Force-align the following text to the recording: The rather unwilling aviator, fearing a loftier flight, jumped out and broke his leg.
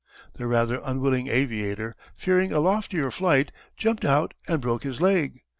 The 0.33 0.47
rather 0.47 0.81
unwilling 0.83 1.27
aviator, 1.27 1.95
fearing 2.15 2.51
a 2.51 2.59
loftier 2.59 3.11
flight, 3.11 3.51
jumped 3.77 4.03
out 4.03 4.33
and 4.47 4.59
broke 4.59 4.81
his 4.81 4.99
leg. 4.99 5.41